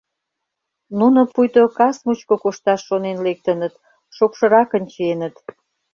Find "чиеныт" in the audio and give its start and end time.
4.91-5.35